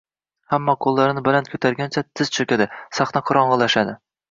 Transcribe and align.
Hamma 0.53 0.73
qo‘llarini 0.85 1.23
baland 1.27 1.51
ko‘targancha, 1.57 2.05
tiz 2.21 2.33
cho‘kadi. 2.39 2.69
Sahna 3.01 3.25
qorong‘ilashadi… 3.31 3.99